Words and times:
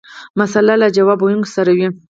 مساله 0.39 0.75
له 0.81 0.87
ځواب 0.95 1.19
ویونکي 1.21 1.49
سره 1.57 1.71
وي. 1.77 1.87